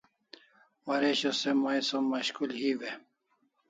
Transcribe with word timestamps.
Waresho 0.85 1.31
se 1.39 1.51
mai 1.63 1.79
som 1.89 2.03
mashkul 2.11 2.51
hiu 2.61 2.79
e? 2.89 2.91